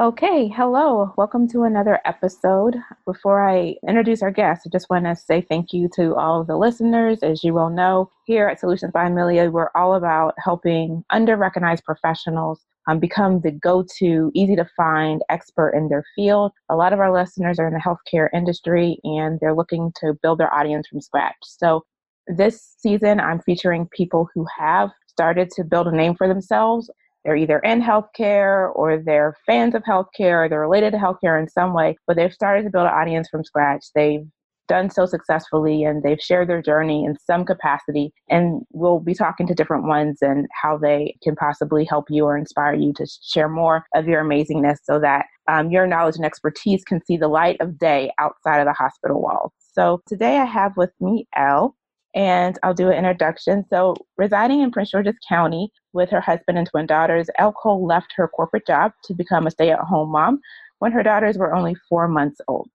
[0.00, 1.12] Okay, hello.
[1.18, 2.74] Welcome to another episode.
[3.04, 6.46] Before I introduce our guest, I just want to say thank you to all of
[6.46, 7.18] the listeners.
[7.22, 11.84] As you well know, here at Solutions by Amelia, we're all about helping under recognized
[11.84, 16.52] professionals um, become the go to, easy to find expert in their field.
[16.70, 20.40] A lot of our listeners are in the healthcare industry and they're looking to build
[20.40, 21.36] their audience from scratch.
[21.42, 21.84] So
[22.26, 26.90] this season, I'm featuring people who have started to build a name for themselves
[27.24, 31.48] they're either in healthcare or they're fans of healthcare or they're related to healthcare in
[31.48, 33.84] some way, but they've started to build an audience from scratch.
[33.94, 34.26] They've
[34.70, 38.12] done so successfully and they've shared their journey in some capacity.
[38.28, 42.38] And we'll be talking to different ones and how they can possibly help you or
[42.38, 46.84] inspire you to share more of your amazingness so that um, your knowledge and expertise
[46.84, 49.52] can see the light of day outside of the hospital walls.
[49.72, 51.74] So today I have with me Elle
[52.14, 53.64] and I'll do an introduction.
[53.70, 57.28] So, residing in Prince George's County with her husband and twin daughters,
[57.62, 60.40] Cole left her corporate job to become a stay at home mom
[60.78, 62.68] when her daughters were only four months old.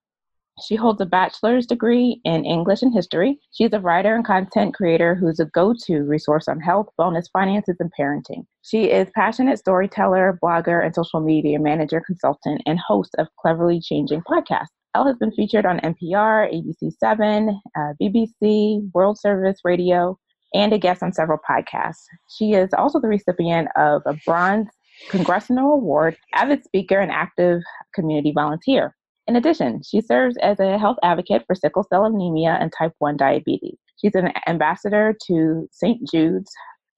[0.63, 3.39] She holds a bachelor's degree in English and history.
[3.51, 7.75] She's a writer and content creator who's a go to resource on health, wellness, finances,
[7.81, 8.45] and parenting.
[8.61, 14.21] She is passionate storyteller, blogger, and social media manager, consultant, and host of Cleverly Changing
[14.21, 14.67] podcast.
[14.95, 20.17] Elle has been featured on NPR, ABC7, uh, BBC, World Service Radio,
[20.53, 22.05] and a guest on several podcasts.
[22.37, 24.69] She is also the recipient of a Bronze
[25.09, 27.61] Congressional Award, avid speaker, and active
[27.93, 28.95] community volunteer.
[29.27, 33.17] In addition, she serves as a health advocate for sickle cell anemia and type 1
[33.17, 33.77] diabetes.
[33.97, 35.99] She's an ambassador to St.
[36.09, 36.51] Jude's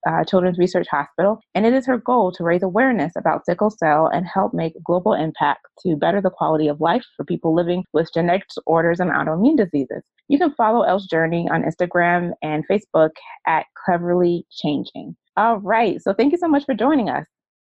[0.08, 4.08] uh, Children's Research Hospital, and it is her goal to raise awareness about sickle cell
[4.12, 8.12] and help make global impact to better the quality of life for people living with
[8.14, 10.02] genetic disorders and autoimmune diseases.
[10.28, 13.10] You can follow Elle's journey on Instagram and Facebook
[13.46, 15.14] at Cleverly Changing.
[15.36, 17.26] All right, so thank you so much for joining us.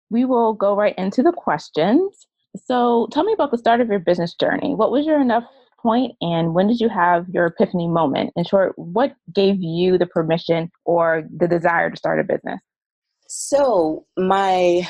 [0.09, 2.27] We will go right into the questions.
[2.65, 4.73] So, tell me about the start of your business journey.
[4.73, 5.43] What was your enough
[5.81, 8.31] point and when did you have your epiphany moment?
[8.35, 12.59] In short, what gave you the permission or the desire to start a business?
[13.27, 14.87] So, my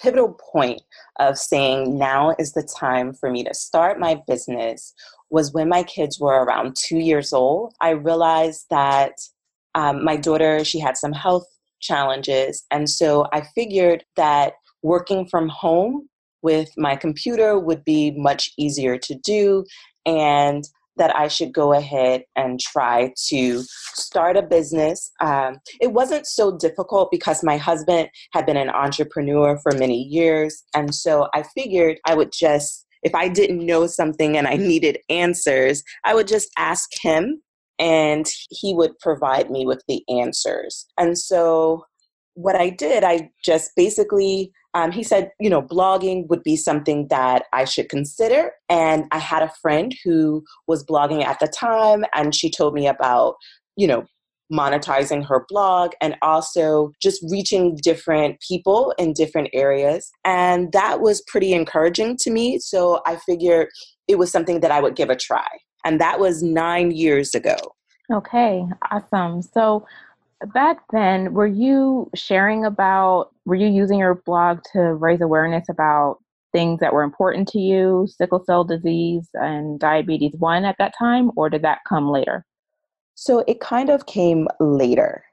[0.00, 0.82] pivotal point
[1.20, 4.94] of saying now is the time for me to start my business
[5.30, 7.74] was when my kids were around two years old.
[7.80, 9.12] I realized that
[9.74, 11.46] um, my daughter, she had some health
[11.80, 12.64] challenges.
[12.70, 16.08] And so I figured that working from home
[16.42, 19.64] with my computer would be much easier to do
[20.06, 20.64] and
[20.96, 23.62] that I should go ahead and try to
[23.94, 25.10] start a business.
[25.20, 30.62] Um, it wasn't so difficult because my husband had been an entrepreneur for many years.
[30.74, 34.98] And so I figured I would just, if I didn't know something and I needed
[35.08, 37.42] answers, I would just ask him
[37.78, 40.86] and he would provide me with the answers.
[40.98, 41.84] And so
[42.34, 47.08] what I did, I just basically um, he said, you know, blogging would be something
[47.08, 48.52] that I should consider.
[48.68, 52.86] And I had a friend who was blogging at the time, and she told me
[52.86, 53.34] about,
[53.76, 54.04] you know,
[54.52, 60.10] monetizing her blog and also just reaching different people in different areas.
[60.24, 62.58] And that was pretty encouraging to me.
[62.58, 63.68] So I figured
[64.08, 65.46] it was something that I would give a try.
[65.84, 67.56] And that was nine years ago.
[68.12, 69.42] Okay, awesome.
[69.42, 69.86] So,
[70.54, 76.18] back then, were you sharing about, were you using your blog to raise awareness about
[76.52, 81.30] things that were important to you, sickle cell disease and diabetes 1 at that time,
[81.36, 82.44] or did that come later?
[83.14, 85.24] So it kind of came later.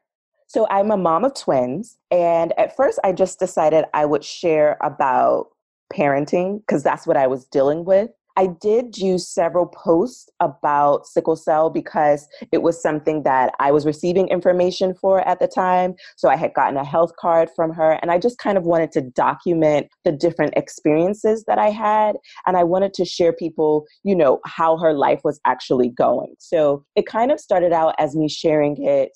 [0.48, 4.78] So I'm a mom of twins, and at first I just decided I would share
[4.82, 5.48] about
[5.94, 8.10] parenting because that's what I was dealing with.
[8.40, 13.86] I did do several posts about sickle cell because it was something that I was
[13.86, 15.96] receiving information for at the time.
[16.16, 18.94] So I had gotten a health card from her, and I just kind of wanted
[18.94, 22.16] to document the different experiences that I had.
[22.48, 26.34] And I wanted to share people, you know, how her life was actually going.
[26.40, 29.10] So it kind of started out as me sharing it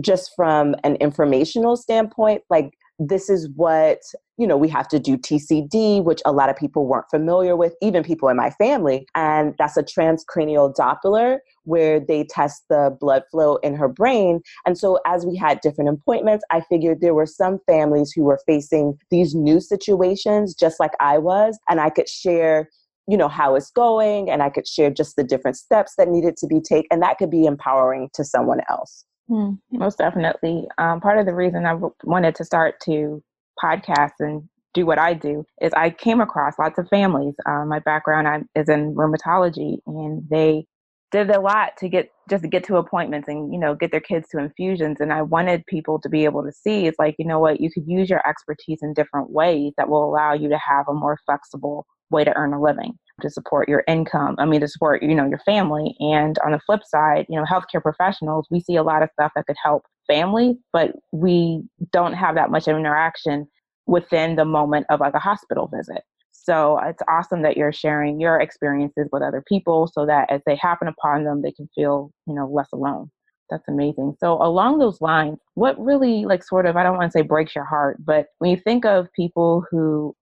[0.00, 2.74] just from an informational standpoint, like
[3.08, 3.98] this is what
[4.38, 7.74] you know we have to do tcd which a lot of people weren't familiar with
[7.82, 9.06] even people in my family.
[9.14, 14.40] And that's a transcranial doppler where they test the blood flow in her brain.
[14.66, 18.40] And so as we had different appointments i figured there were some families who were
[18.46, 22.68] facing these new situations just like i was and i could share
[23.08, 26.36] you know how it's going and i could share just the different steps that needed
[26.36, 30.68] to be taken and that could be empowering to someone else Mm, most definitely.
[30.78, 33.22] Um, part of the reason I wanted to start to
[33.62, 37.34] podcast and do what I do is I came across lots of families.
[37.46, 40.66] Uh, my background I'm, is in rheumatology, and they
[41.12, 44.00] did a lot to get just to get to appointments and you know get their
[44.00, 44.98] kids to infusions.
[45.00, 47.70] And I wanted people to be able to see it's like you know what you
[47.72, 51.18] could use your expertise in different ways that will allow you to have a more
[51.26, 54.36] flexible way to earn a living to support your income.
[54.38, 55.96] I mean, to support, you know, your family.
[56.00, 59.32] And on the flip side, you know, healthcare professionals, we see a lot of stuff
[59.34, 63.46] that could help families, but we don't have that much interaction
[63.86, 66.02] within the moment of like a hospital visit.
[66.32, 70.56] So it's awesome that you're sharing your experiences with other people so that as they
[70.56, 73.10] happen upon them, they can feel, you know, less alone.
[73.50, 74.16] That's amazing.
[74.18, 77.54] So along those lines, what really like sort of I don't want to say breaks
[77.54, 80.16] your heart, but when you think of people who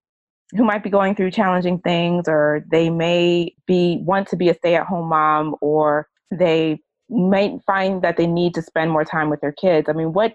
[0.56, 4.54] who might be going through challenging things or they may be want to be a
[4.54, 9.52] stay-at-home mom or they might find that they need to spend more time with their
[9.52, 9.88] kids.
[9.88, 10.34] I mean, what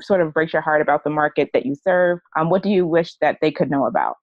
[0.00, 2.20] sort of breaks your heart about the market that you serve?
[2.38, 4.16] Um, what do you wish that they could know about?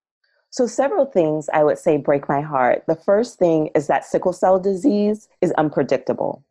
[0.50, 2.84] So, several things I would say break my heart.
[2.88, 6.44] The first thing is that sickle cell disease is unpredictable.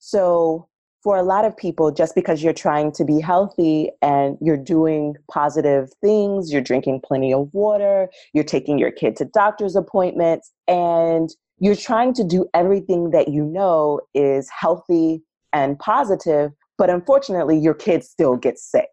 [0.00, 0.68] So,
[1.04, 5.14] for a lot of people, just because you're trying to be healthy and you're doing
[5.30, 11.28] positive things, you're drinking plenty of water, you're taking your kid to doctor's appointments, and
[11.58, 15.22] you're trying to do everything that you know is healthy
[15.52, 18.88] and positive, but unfortunately, your kid still gets sick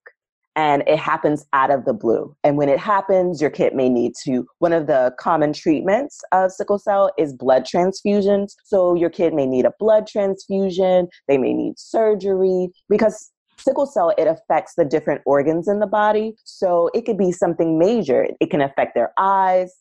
[0.56, 2.36] and it happens out of the blue.
[2.44, 4.45] And when it happens, your kid may need to.
[4.59, 8.53] One of the common treatments of sickle cell is blood transfusions.
[8.65, 14.12] So your kid may need a blood transfusion, they may need surgery because sickle cell
[14.18, 18.50] it affects the different organs in the body so it could be something major it
[18.50, 19.75] can affect their eyes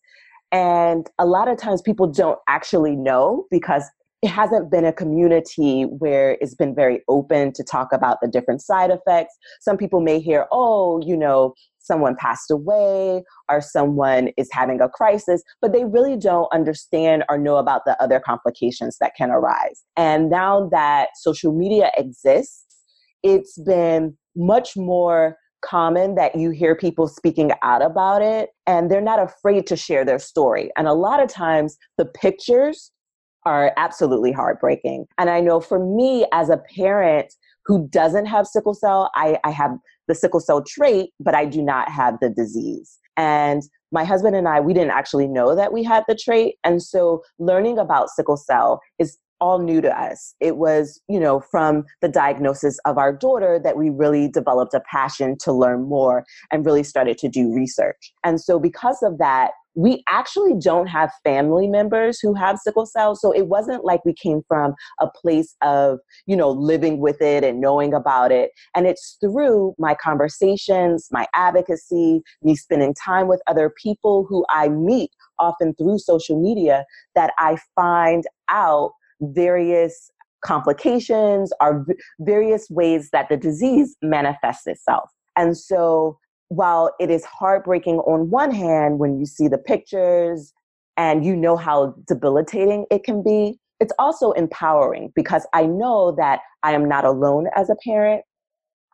[0.53, 3.85] and a lot of times people don't actually know because
[4.23, 8.61] it hasn't been a community where it's been very open to talk about the different
[8.61, 9.35] side effects.
[9.61, 14.89] Some people may hear, oh, you know, someone passed away or someone is having a
[14.89, 19.83] crisis, but they really don't understand or know about the other complications that can arise.
[19.97, 22.67] And now that social media exists,
[23.23, 29.01] it's been much more common that you hear people speaking out about it and they're
[29.01, 30.71] not afraid to share their story.
[30.77, 32.93] And a lot of times the pictures
[33.45, 35.07] are absolutely heartbreaking.
[35.19, 37.33] And I know for me as a parent
[37.67, 39.73] who doesn't have sickle cell, I, I have
[40.09, 42.99] the sickle cell trait, but I do not have the disease.
[43.17, 46.57] And my husband and I, we didn't actually know that we had the trait.
[46.65, 50.35] And so learning about sickle cell is all new to us.
[50.41, 54.83] It was, you know, from the diagnosis of our daughter that we really developed a
[54.91, 58.13] passion to learn more and really started to do research.
[58.23, 63.17] And so because of that, we actually don't have family members who have sickle cell
[63.17, 67.43] so it wasn't like we came from a place of you know living with it
[67.43, 68.51] and knowing about it.
[68.75, 74.69] And it's through my conversations my advocacy me spending time with other people who i
[74.69, 76.85] meet often through social media
[77.15, 80.11] that i find out various
[80.43, 81.87] complications or
[82.21, 85.11] various ways that the disease manifests itself.
[85.37, 86.19] And so
[86.51, 90.53] while it is heartbreaking on one hand when you see the pictures
[90.97, 96.41] and you know how debilitating it can be, it's also empowering because I know that
[96.65, 98.25] I am not alone as a parent.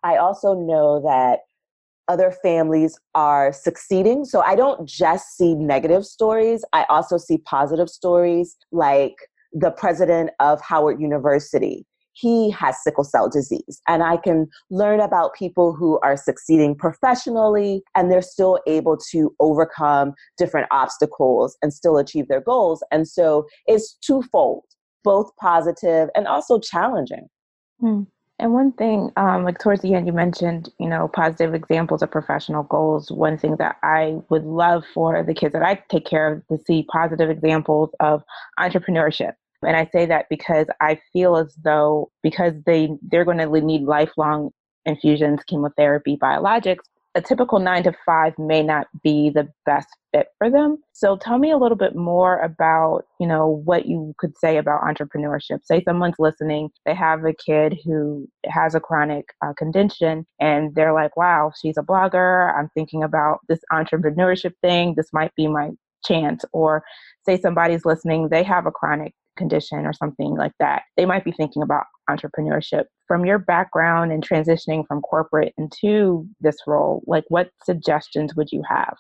[0.05, 1.41] I also know that
[2.09, 4.27] other families are succeeding.
[4.27, 9.15] So I don't just see negative stories, I also see positive stories like
[9.53, 13.81] the president of Howard University he has sickle cell disease.
[13.87, 19.35] And I can learn about people who are succeeding professionally and they're still able to
[19.39, 22.83] overcome different obstacles and still achieve their goals.
[22.91, 24.65] And so it's twofold,
[25.05, 27.29] both positive and also challenging.
[27.81, 28.03] Hmm.
[28.39, 32.11] And one thing, um, like towards the end, you mentioned, you know, positive examples of
[32.11, 33.11] professional goals.
[33.11, 36.63] One thing that I would love for the kids that I take care of to
[36.65, 38.23] see positive examples of
[38.59, 39.33] entrepreneurship
[39.63, 43.83] and I say that because I feel as though because they they're going to need
[43.83, 44.51] lifelong
[44.85, 46.85] infusions, chemotherapy, biologics,
[47.17, 50.77] a typical 9 to 5 may not be the best fit for them.
[50.93, 54.83] So tell me a little bit more about, you know, what you could say about
[54.83, 55.61] entrepreneurship.
[55.65, 60.93] Say someone's listening, they have a kid who has a chronic uh, condition and they're
[60.93, 62.55] like, "Wow, she's a blogger.
[62.55, 64.95] I'm thinking about this entrepreneurship thing.
[64.95, 65.71] This might be my
[66.05, 66.85] chance." Or
[67.25, 71.33] say somebody's listening, they have a chronic condition or something like that, they might be
[71.33, 72.85] thinking about entrepreneurship.
[73.07, 78.63] From your background and transitioning from corporate into this role, like what suggestions would you
[78.69, 78.97] have?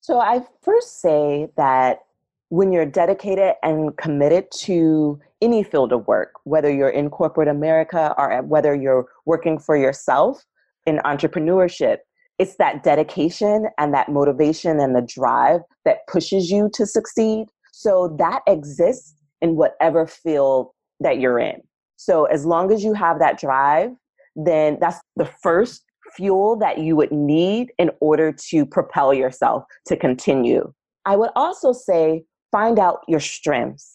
[0.00, 2.00] So I first say that
[2.48, 8.14] when you're dedicated and committed to any field of work, whether you're in corporate America
[8.16, 10.44] or whether you're working for yourself
[10.86, 11.98] in entrepreneurship,
[12.38, 17.48] it's that dedication and that motivation and the drive that pushes you to succeed.
[17.72, 21.60] So that exists in whatever field that you're in.
[21.96, 23.90] So as long as you have that drive,
[24.34, 25.82] then that's the first
[26.14, 30.72] fuel that you would need in order to propel yourself to continue.
[31.04, 33.94] I would also say find out your strengths.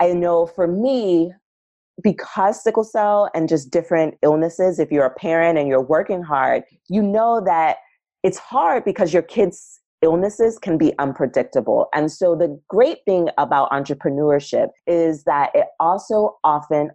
[0.00, 1.32] I know for me,
[2.02, 6.64] because sickle cell and just different illnesses, if you're a parent and you're working hard,
[6.88, 7.76] you know that
[8.22, 11.88] it's hard because your kids' illnesses can be unpredictable.
[11.94, 16.90] And so the great thing about entrepreneurship is that it also often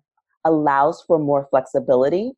[0.46, 2.34] allows for more flexibility.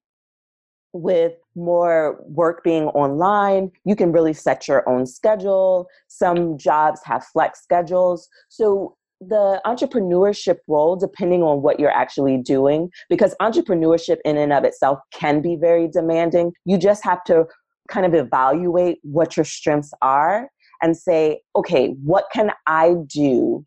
[0.92, 5.88] With more work being online, you can really set your own schedule.
[6.08, 8.28] Some jobs have flex schedules.
[8.50, 14.64] So the entrepreneurship role depending on what you're actually doing because entrepreneurship in and of
[14.64, 17.44] itself can be very demanding you just have to
[17.90, 20.48] kind of evaluate what your strengths are
[20.81, 23.65] and say okay what can i do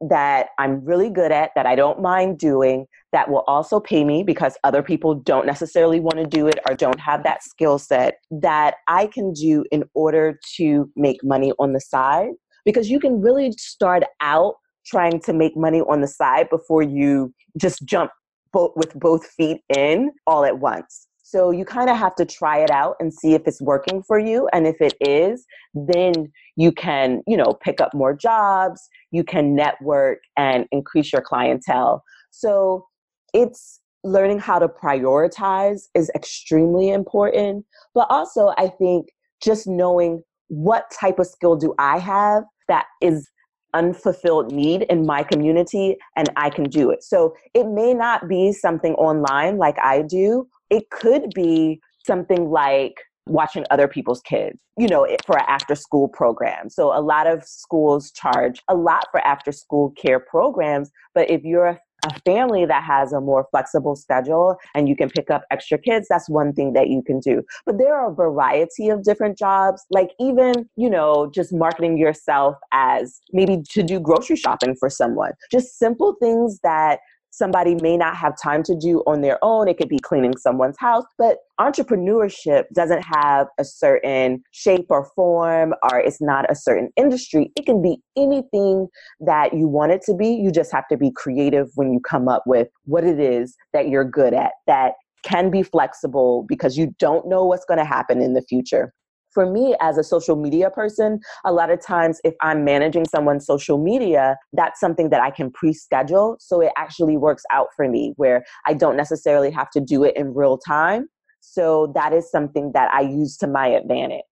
[0.00, 4.24] that i'm really good at that i don't mind doing that will also pay me
[4.24, 8.14] because other people don't necessarily want to do it or don't have that skill set
[8.30, 12.30] that i can do in order to make money on the side
[12.64, 14.54] because you can really start out
[14.86, 18.10] trying to make money on the side before you just jump
[18.52, 21.08] both with both feet in all at once.
[21.32, 24.18] So you kind of have to try it out and see if it's working for
[24.18, 24.50] you.
[24.52, 29.54] And if it is, then you can, you know, pick up more jobs, you can
[29.54, 32.04] network and increase your clientele.
[32.32, 32.84] So
[33.32, 37.64] it's learning how to prioritize is extremely important.
[37.94, 39.06] But also, I think
[39.42, 43.26] just knowing what type of skill do I have that is
[43.72, 47.02] unfulfilled need in my community and I can do it.
[47.02, 50.46] So it may not be something online like I do.
[50.72, 52.94] It could be something like
[53.26, 56.70] watching other people's kids, you know, for an after school program.
[56.70, 61.44] So a lot of schools charge a lot for after school care programs, but if
[61.44, 65.42] you're a a family that has a more flexible schedule and you can pick up
[65.50, 67.42] extra kids, that's one thing that you can do.
[67.64, 72.56] But there are a variety of different jobs, like even, you know, just marketing yourself
[72.72, 75.32] as maybe to do grocery shopping for someone.
[75.50, 77.00] Just simple things that
[77.32, 79.66] somebody may not have time to do on their own.
[79.66, 85.74] It could be cleaning someone's house, but entrepreneurship doesn't have a certain shape or form,
[85.90, 87.50] or it's not a certain industry.
[87.56, 88.88] It can be anything
[89.20, 90.28] that you want it to be.
[90.28, 93.88] You just have to be creative when you come up with what it is that
[93.88, 94.92] you're good at that
[95.24, 98.92] can be flexible because you don't know what's going to happen in the future
[99.32, 103.46] for me as a social media person, a lot of times if I'm managing someone's
[103.46, 106.36] social media, that's something that I can pre schedule.
[106.38, 110.16] So it actually works out for me where I don't necessarily have to do it
[110.16, 111.08] in real time.
[111.40, 114.22] So that is something that I use to my advantage.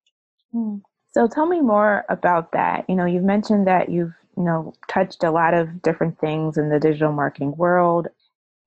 [0.52, 0.76] Hmm.
[1.12, 2.84] So tell me more about that.
[2.88, 6.68] You know, you've mentioned that you've, you know, touched a lot of different things in
[6.68, 8.06] the digital marketing world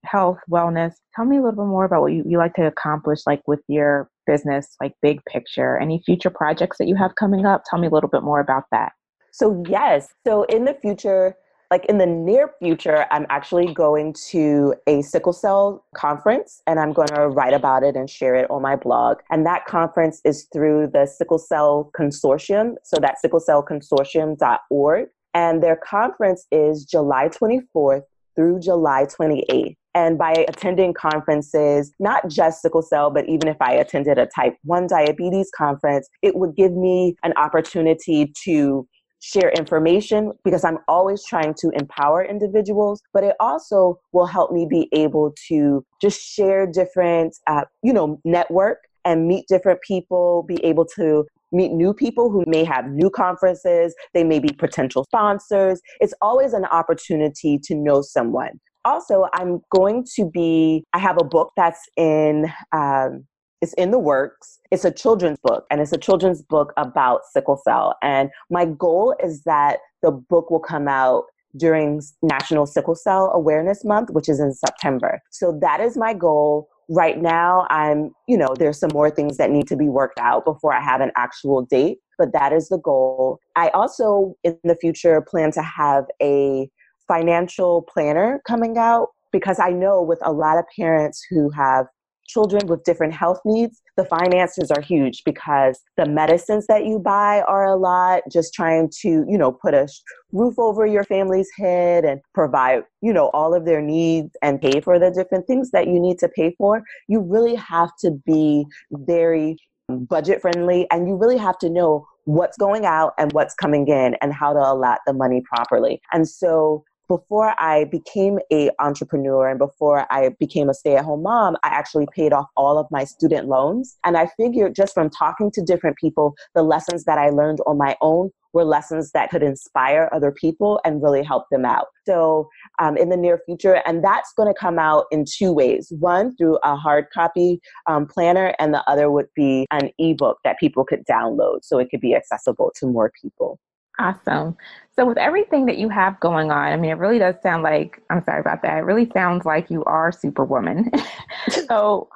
[0.04, 0.94] health, wellness.
[1.14, 3.60] Tell me a little bit more about what you, you like to accomplish, like with
[3.68, 5.78] your business, like big picture.
[5.78, 7.62] Any future projects that you have coming up?
[7.68, 8.92] Tell me a little bit more about that.
[9.32, 10.08] So, yes.
[10.26, 11.36] So, in the future,
[11.70, 16.92] like in the near future, I'm actually going to a sickle cell conference and I'm
[16.92, 19.18] going to write about it and share it on my blog.
[19.30, 22.74] And that conference is through the Sickle Cell Consortium.
[22.84, 25.08] So that's sicklecellconsortium.org.
[25.34, 28.02] And their conference is July 24th
[28.36, 29.74] through July 28th.
[29.94, 34.56] And by attending conferences, not just sickle cell, but even if I attended a type
[34.64, 38.86] 1 diabetes conference, it would give me an opportunity to
[39.20, 44.66] share information because I'm always trying to empower individuals, but it also will help me
[44.68, 50.62] be able to just share different, uh, you know, network and meet different people, be
[50.64, 55.80] able to meet new people who may have new conferences, they may be potential sponsors.
[56.00, 61.24] It's always an opportunity to know someone also, I'm going to be, I have a
[61.24, 63.26] book that's in, um,
[63.62, 64.58] it's in the works.
[64.70, 67.96] It's a children's book, and it's a children's book about sickle cell.
[68.02, 71.24] And my goal is that the book will come out
[71.56, 75.20] during National Sickle Cell Awareness Month, which is in September.
[75.30, 76.68] So that is my goal.
[76.90, 80.44] Right now, I'm, you know, there's some more things that need to be worked out
[80.44, 83.38] before I have an actual date, but that is the goal.
[83.56, 86.68] I also, in the future, plan to have a
[87.08, 91.86] financial planner coming out because I know with a lot of parents who have
[92.26, 97.42] children with different health needs, the finances are huge because the medicines that you buy
[97.42, 98.22] are a lot.
[98.30, 99.86] Just trying to, you know, put a
[100.32, 104.80] roof over your family's head and provide, you know, all of their needs and pay
[104.80, 106.82] for the different things that you need to pay for.
[107.08, 109.56] You really have to be very
[109.88, 114.16] budget friendly and you really have to know what's going out and what's coming in
[114.22, 116.00] and how to allot the money properly.
[116.12, 121.68] And so before I became a entrepreneur and before I became a stay-at-home mom, I
[121.68, 123.96] actually paid off all of my student loans.
[124.04, 127.78] And I figured just from talking to different people, the lessons that I learned on
[127.78, 131.86] my own were lessons that could inspire other people and really help them out.
[132.06, 135.92] So, um, in the near future, and that's going to come out in two ways
[135.98, 140.58] one through a hard copy um, planner, and the other would be an ebook that
[140.58, 143.58] people could download so it could be accessible to more people.
[143.98, 144.56] Awesome.
[144.96, 148.00] So, with everything that you have going on, I mean, it really does sound like,
[148.10, 150.90] I'm sorry about that, it really sounds like you are Superwoman.
[151.68, 152.08] so,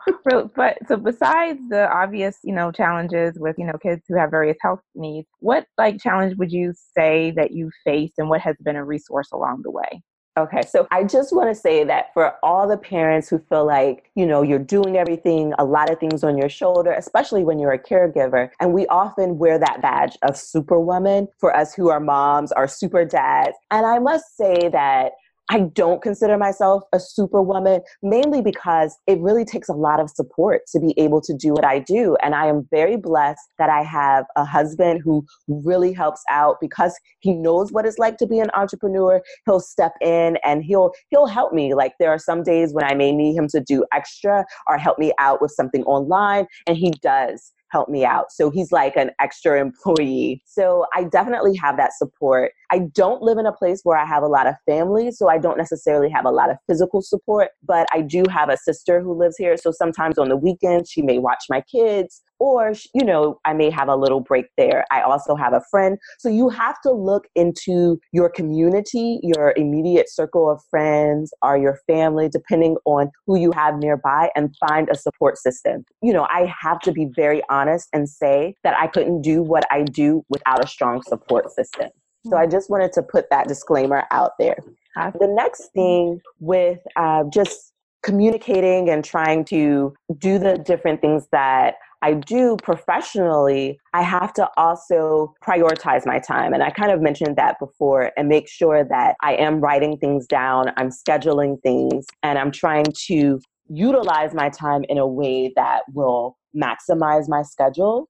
[0.56, 4.56] but so besides the obvious, you know, challenges with, you know, kids who have various
[4.61, 8.76] health needs, what like challenge would you say that you faced and what has been
[8.76, 10.02] a resource along the way?
[10.38, 14.09] Okay, so I just want to say that for all the parents who feel like,
[14.14, 17.73] you know, you're doing everything, a lot of things on your shoulder, especially when you're
[17.73, 22.52] a caregiver, and we often wear that badge of superwoman for us who are moms,
[22.52, 23.57] our super dads.
[23.73, 25.14] And I must say that
[25.50, 30.62] I don't consider myself a superwoman, mainly because it really takes a lot of support
[30.72, 32.16] to be able to do what I do.
[32.22, 36.94] And I am very blessed that I have a husband who really helps out because
[37.20, 39.22] he knows what it's like to be an entrepreneur.
[39.46, 41.74] He'll step in and he'll he'll help me.
[41.74, 44.98] Like there are some days when I may need him to do extra or help
[44.98, 48.32] me out with something online, and he does help me out.
[48.32, 50.42] So he's like an extra employee.
[50.46, 52.52] So I definitely have that support.
[52.70, 55.38] I don't live in a place where I have a lot of family, so I
[55.38, 59.18] don't necessarily have a lot of physical support, but I do have a sister who
[59.18, 59.56] lives here.
[59.56, 63.71] So sometimes on the weekends, she may watch my kids or you know i may
[63.71, 64.85] have a little break there.
[64.90, 65.99] I also have a friend.
[66.18, 71.78] So you have to look into your community your immediate circle of friends or your
[71.87, 75.85] family depending on who you have nearby and find a support system.
[76.02, 79.64] You know i have to be very honest and say that i couldn't do what
[79.71, 81.90] i do without a strong support system.
[82.26, 84.59] So i just wanted to put that disclaimer out there.
[84.97, 87.72] The next thing with uh, just
[88.03, 94.48] communicating and trying to do the different things that I do professionally, I have to
[94.56, 96.52] also prioritize my time.
[96.52, 100.26] And I kind of mentioned that before and make sure that I am writing things
[100.26, 105.82] down, I'm scheduling things, and I'm trying to utilize my time in a way that
[105.92, 108.08] will maximize my schedule.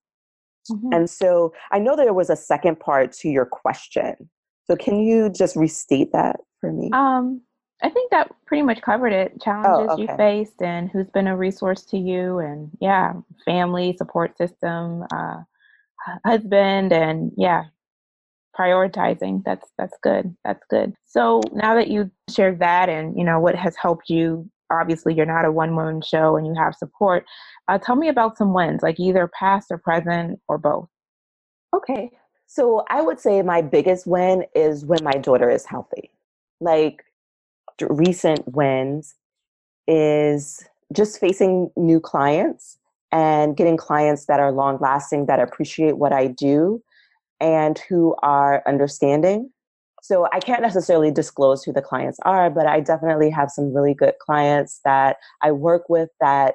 [0.70, 0.92] Mm-hmm.
[0.92, 4.14] And so I know there was a second part to your question.
[4.66, 6.90] So can you just restate that for me?
[6.92, 7.40] Um,
[7.82, 9.40] I think that pretty much covered it.
[9.40, 10.02] Challenges oh, okay.
[10.02, 13.12] you faced and who's been a resource to you, and yeah,
[13.44, 15.42] family, support system, uh,
[16.24, 17.64] husband, and yeah,
[18.58, 19.42] prioritizing.
[19.44, 20.34] That's that's good.
[20.44, 20.94] That's good.
[21.06, 24.50] So now that you shared that, and you know what has helped you.
[24.70, 27.24] Obviously, you're not a one woman show, and you have support.
[27.68, 30.88] Uh, tell me about some wins, like either past or present or both.
[31.74, 32.10] Okay,
[32.46, 36.10] so I would say my biggest win is when my daughter is healthy.
[36.60, 37.04] Like
[37.88, 39.14] recent wins
[39.86, 42.78] is just facing new clients
[43.10, 46.82] and getting clients that are long lasting, that appreciate what I do,
[47.40, 49.50] and who are understanding.
[50.02, 53.94] So I can't necessarily disclose who the clients are, but I definitely have some really
[53.94, 56.54] good clients that I work with that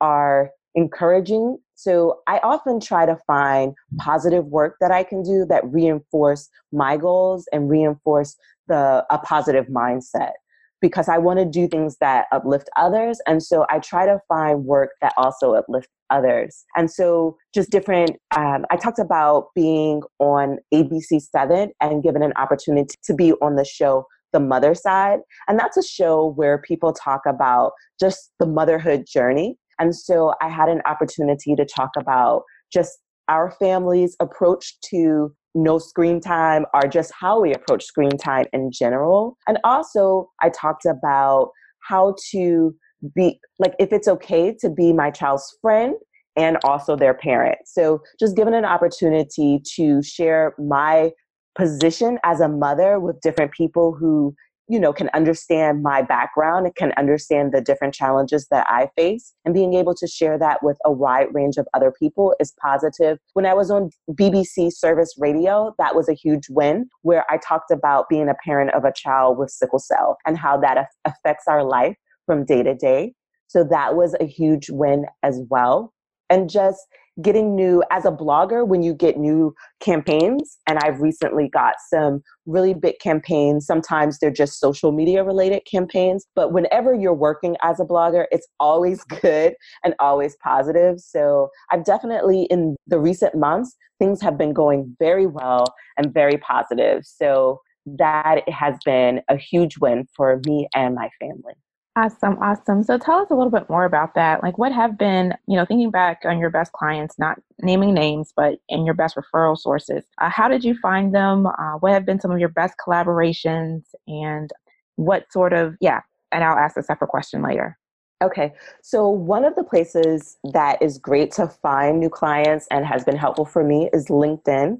[0.00, 1.58] are encouraging.
[1.74, 6.96] So I often try to find positive work that I can do that reinforce my
[6.96, 8.36] goals and reinforce
[8.68, 10.32] the a positive mindset
[10.80, 13.20] because I want to do things that uplift others.
[13.26, 16.64] And so I try to find work that also uplift others.
[16.76, 22.94] And so just different, um, I talked about being on ABC7 and given an opportunity
[23.04, 25.18] to be on the show the mother side.
[25.48, 29.56] And that's a show where people talk about just the motherhood journey.
[29.78, 35.78] And so I had an opportunity to talk about just our family's approach to no
[35.78, 39.36] screen time or just how we approach screen time in general.
[39.46, 41.50] And also, I talked about
[41.88, 42.74] how to
[43.14, 45.94] be like if it's okay to be my child's friend
[46.36, 47.58] and also their parent.
[47.66, 51.10] So, just given an opportunity to share my
[51.56, 54.34] position as a mother with different people who
[54.70, 59.34] you know can understand my background and can understand the different challenges that i face.
[59.44, 63.18] And being able to share that with a wide range of other people is positive.
[63.34, 67.70] When i was on bbc service radio that was a huge win where i talked
[67.70, 71.64] about being a parent of a child with sickle cell and how that affects our
[71.64, 73.12] life from day to day.
[73.48, 75.92] So that was a huge win as well.
[76.28, 76.78] And just
[77.22, 82.22] getting new as a blogger when you get new campaigns and i've recently got some
[82.46, 83.64] really big campaigns.
[83.64, 88.48] Sometimes they're just social media related campaigns but whenever you're working as a blogger it's
[88.58, 89.54] always good
[89.84, 90.98] and always positive.
[91.00, 95.64] So i've definitely in the recent months things have been going very well
[95.98, 97.04] and very positive.
[97.04, 101.54] So that has been a huge win for me and my family
[101.96, 102.84] Awesome, awesome.
[102.84, 104.44] So tell us a little bit more about that.
[104.44, 108.32] Like, what have been, you know, thinking back on your best clients, not naming names,
[108.34, 111.46] but in your best referral sources, uh, how did you find them?
[111.46, 113.82] Uh, what have been some of your best collaborations?
[114.06, 114.50] And
[114.96, 116.00] what sort of, yeah,
[116.30, 117.76] and I'll ask a separate question later.
[118.22, 123.02] Okay, so one of the places that is great to find new clients and has
[123.02, 124.78] been helpful for me is LinkedIn.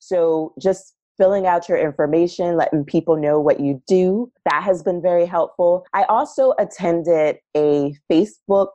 [0.00, 4.32] So just filling out your information, letting people know what you do.
[4.50, 5.84] That has been very helpful.
[5.92, 8.70] I also attended a Facebook,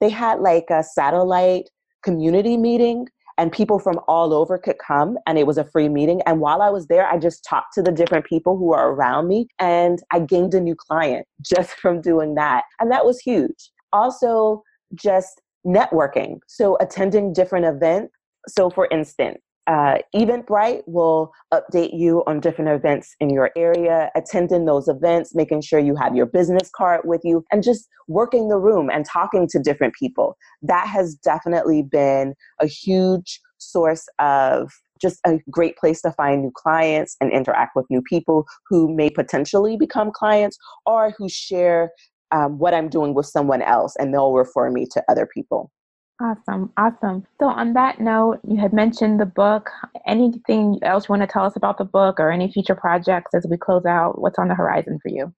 [0.00, 1.68] they had like a satellite
[2.02, 6.22] community meeting and people from all over could come and it was a free meeting.
[6.26, 9.28] And while i was there i just talked to the different people who are around
[9.28, 12.64] me and i gained a new client just from doing that.
[12.80, 13.70] And that was huge.
[13.92, 14.62] Also
[14.94, 16.38] just networking.
[16.46, 18.12] So attending different events.
[18.48, 24.66] So for instance uh, Eventbrite will update you on different events in your area, attending
[24.66, 28.58] those events, making sure you have your business card with you, and just working the
[28.58, 30.36] room and talking to different people.
[30.62, 36.52] That has definitely been a huge source of just a great place to find new
[36.54, 41.90] clients and interact with new people who may potentially become clients or who share
[42.32, 45.70] um, what I'm doing with someone else and they'll refer me to other people.
[46.20, 47.24] Awesome, awesome.
[47.40, 49.68] So, on that note, you had mentioned the book.
[50.06, 53.46] Anything else you want to tell us about the book or any future projects as
[53.50, 54.20] we close out?
[54.20, 55.34] What's on the horizon for you?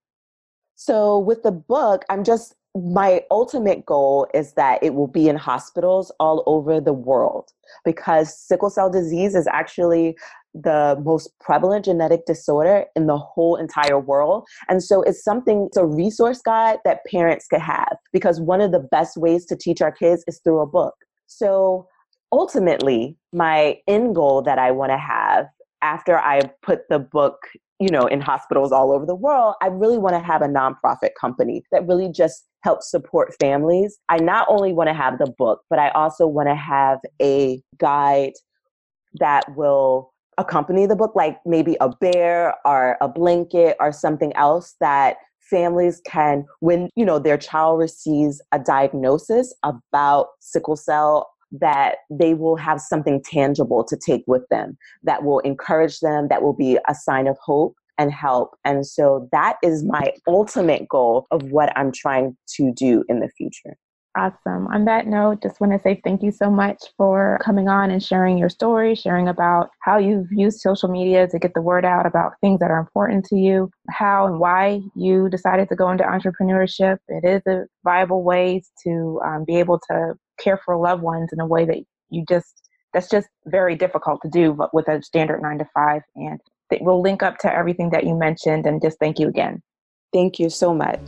[0.74, 5.36] So, with the book, I'm just, my ultimate goal is that it will be in
[5.36, 7.50] hospitals all over the world
[7.84, 10.16] because sickle cell disease is actually
[10.54, 14.46] the most prevalent genetic disorder in the whole entire world.
[14.68, 18.72] And so it's something, it's a resource guide that parents could have because one of
[18.72, 20.94] the best ways to teach our kids is through a book.
[21.26, 21.86] So
[22.32, 25.46] ultimately, my end goal that I want to have
[25.82, 27.36] after I put the book,
[27.78, 31.10] you know, in hospitals all over the world, I really want to have a nonprofit
[31.20, 33.96] company that really just helps support families.
[34.08, 37.62] I not only want to have the book, but I also want to have a
[37.78, 38.32] guide
[39.20, 44.74] that will accompany the book, like maybe a bear or a blanket or something else
[44.80, 51.98] that families can when you know their child receives a diagnosis about sickle cell that
[52.10, 56.52] they will have something tangible to take with them that will encourage them that will
[56.52, 61.42] be a sign of hope and help and so that is my ultimate goal of
[61.50, 63.76] what i'm trying to do in the future
[64.16, 64.66] Awesome.
[64.68, 68.02] On that note, just want to say thank you so much for coming on and
[68.02, 72.06] sharing your story, sharing about how you've used social media to get the word out
[72.06, 76.02] about things that are important to you, how and why you decided to go into
[76.02, 76.96] entrepreneurship.
[77.08, 81.38] It is a viable way to um, be able to care for loved ones in
[81.38, 81.76] a way that
[82.08, 86.00] you just, that's just very difficult to do but with a standard nine to five.
[86.14, 86.40] And
[86.80, 89.62] we'll link up to everything that you mentioned and just thank you again.
[90.12, 91.00] Thank you so much.